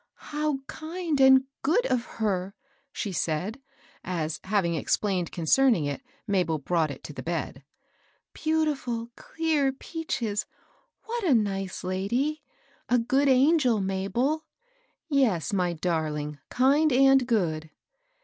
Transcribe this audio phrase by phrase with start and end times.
[0.33, 2.61] "How kind and good of her I"
[2.91, 3.61] she said,
[4.03, 7.63] as, having explained concerning it, Mabel brought it to the bed.
[8.33, 10.47] ^' Beautifril, clear peaches!
[11.03, 12.41] What a nice lady!—
[12.89, 14.39] a good angel, Mabel 1
[15.21, 17.69] "Yes, my darling, kind and good."